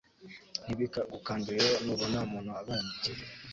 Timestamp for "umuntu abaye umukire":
2.27-3.23